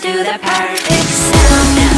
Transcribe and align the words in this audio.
through 0.00 0.24
the 0.24 0.38
perfect 0.40 1.08
sound 1.10 1.91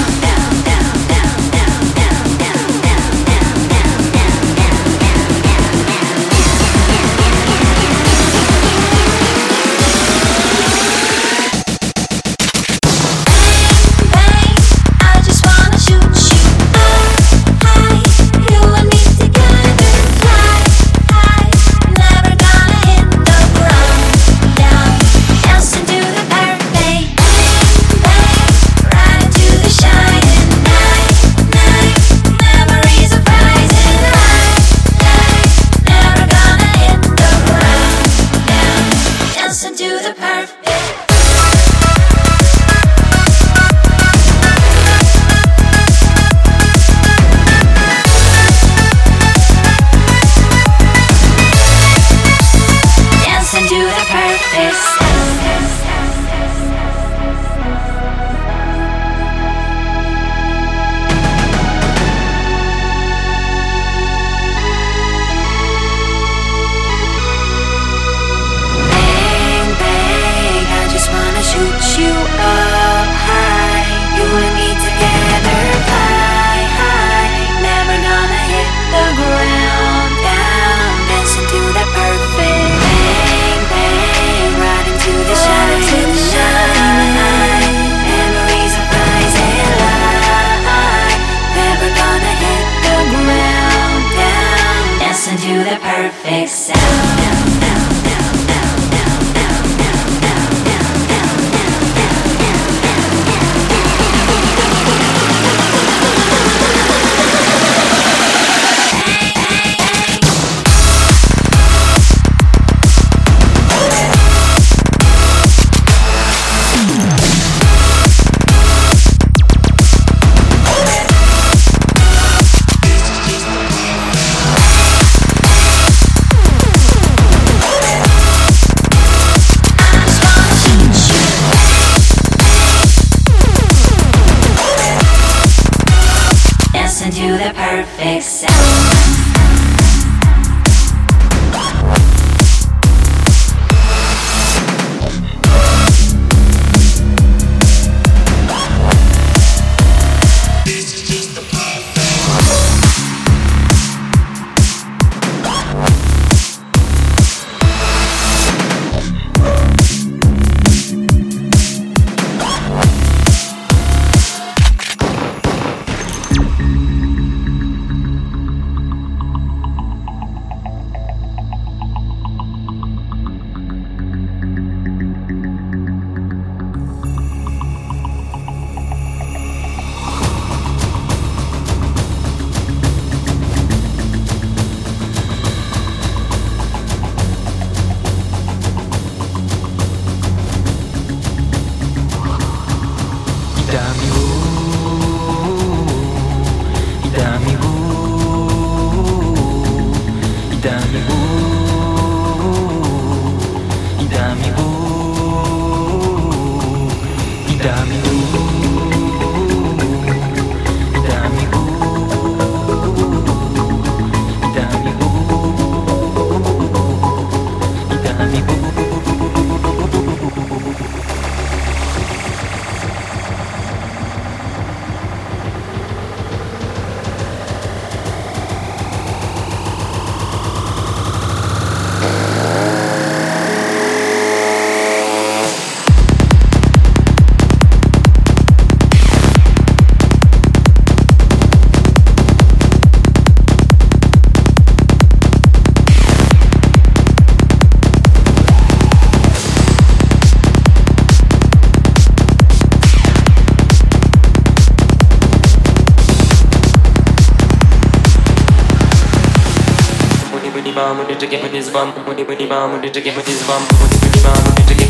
mom, 260.85 260.99
we 260.99 261.05
need 261.07 261.21
to 261.21 261.27
get 261.27 261.43
with 261.43 261.53
this 261.53 261.71
bum, 261.71 261.95
we 262.07 262.15
need 262.15 262.27
to 262.27 262.27
get 262.27 262.29
with 262.29 262.39
this 262.39 262.49
bum, 262.49 262.73
we 262.73 262.79
need 262.81 262.95
to 262.95 263.01
get 263.01 263.17
with 263.17 263.27
this 263.27 263.47
bum. 263.47 264.84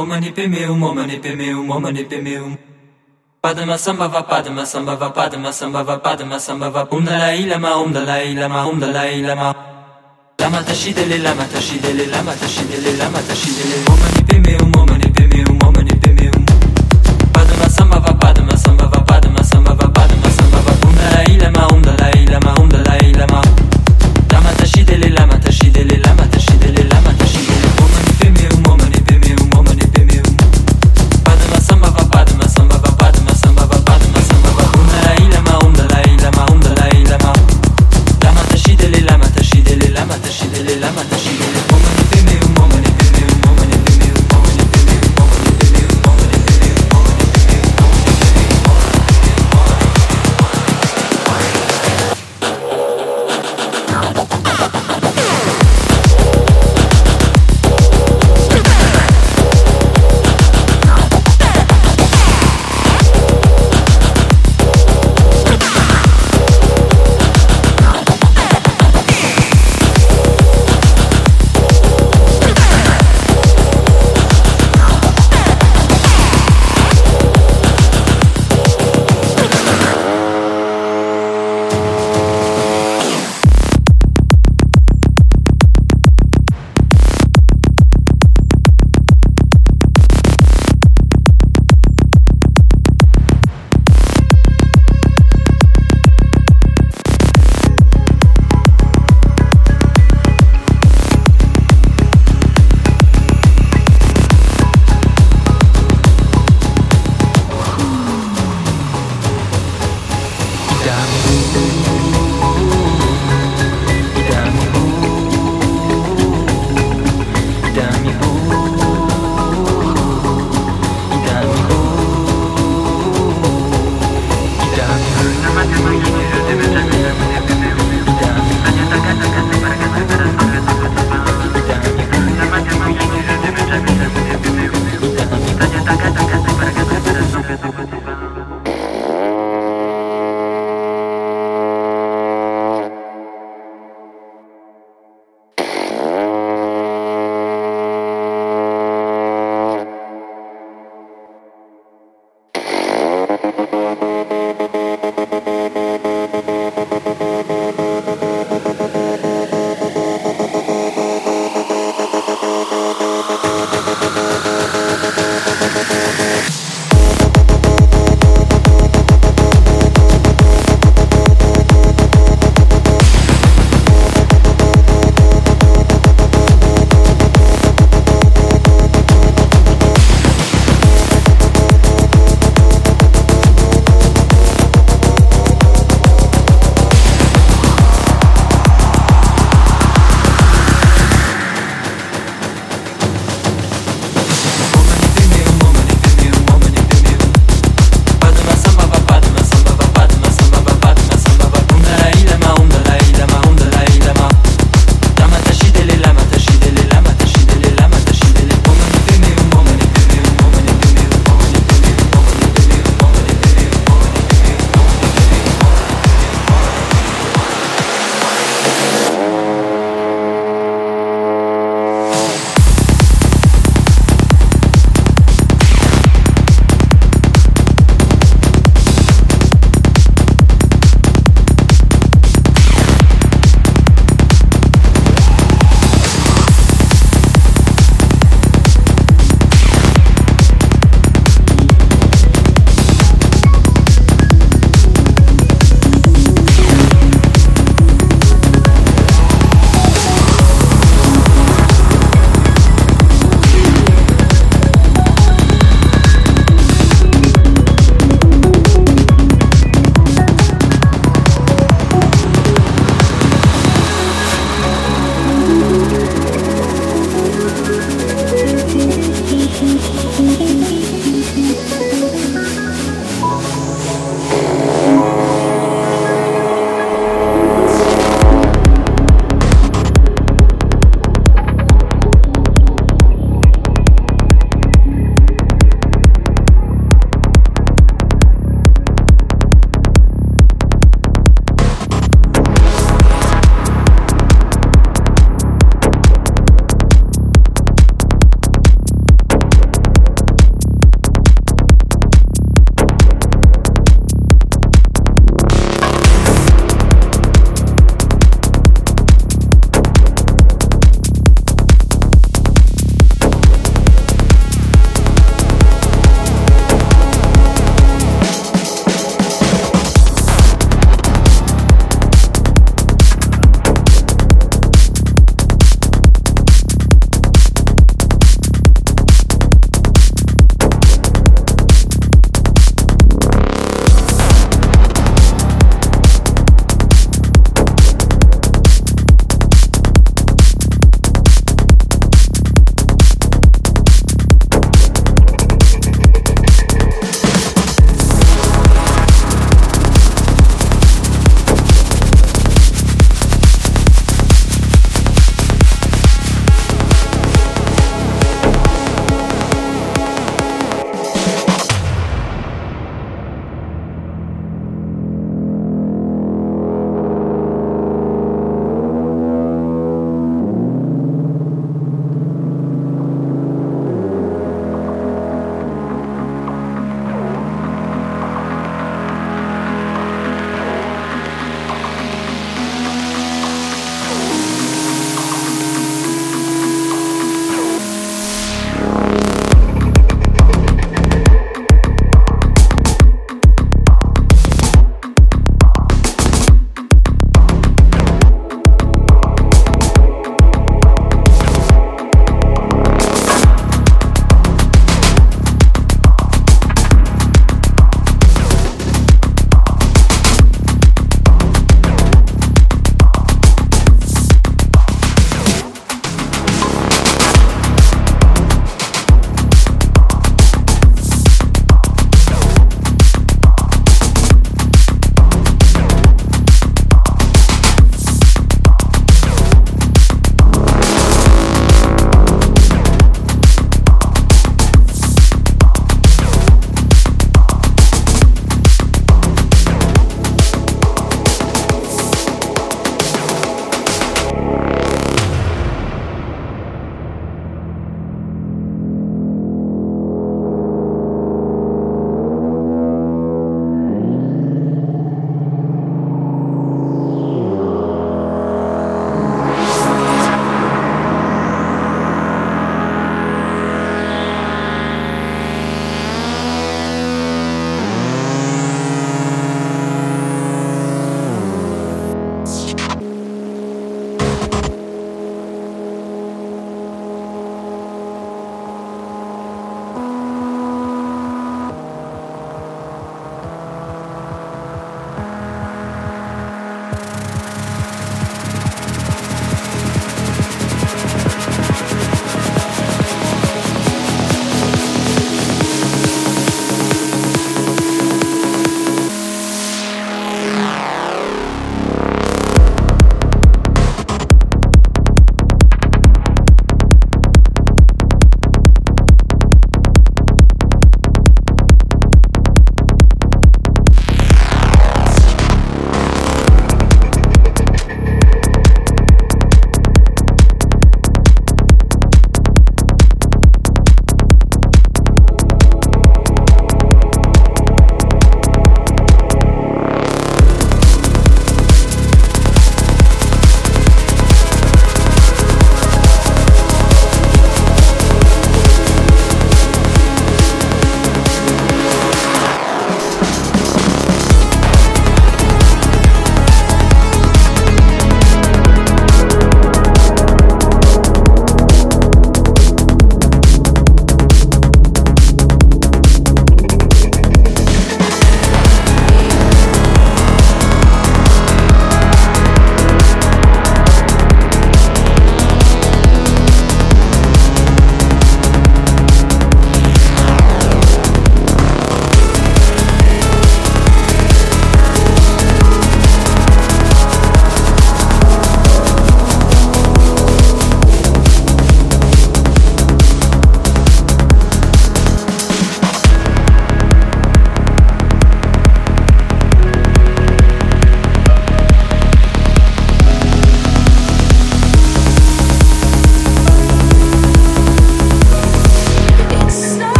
Omani 0.00 0.32
pemeum, 0.34 0.82
omani 0.82 1.20
pemeum, 1.20 1.68
omani 1.68 2.04
pemeum. 2.08 2.56
Padma 3.42 3.76
sambhava, 3.76 4.22
padma 4.26 4.62
sambhava, 4.64 5.10
padma 5.12 5.52
sambhava, 5.52 5.98
padma 6.02 6.36
sambhava. 6.40 6.88
Om 6.90 7.04
Dalai 7.04 7.44
Lama, 7.46 7.76
om 7.76 7.92
Dalai 7.92 8.34
Lama, 8.34 8.66
om 8.66 8.80
Dalai 8.80 9.20
Lama. 9.20 9.54
Lama 10.40 10.62
tashidele, 10.62 11.22
lama 11.22 11.44
tashidele, 11.44 12.06
lama 12.10 12.32
tashidele, 12.32 12.96
lama 12.96 13.18
tashidele. 13.18 13.84
Omani 13.92 14.22
pemeum, 14.26 14.72
omani 14.72 15.09